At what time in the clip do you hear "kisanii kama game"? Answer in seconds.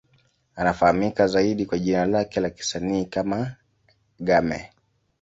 2.49-4.69